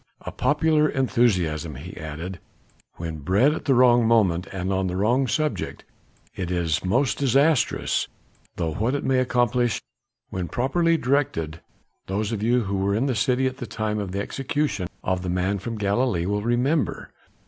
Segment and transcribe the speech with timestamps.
[0.21, 2.39] A popular enthusiasm," he added,
[2.95, 5.85] "when bred at the wrong moment and on the wrong subject,
[6.33, 8.07] is most disastrous;
[8.55, 9.79] though what it may accomplish
[10.31, 11.61] when properly directed,
[12.07, 15.21] those of you who were in the city at the time of the execution of
[15.21, 17.11] the man from Galilee will remember.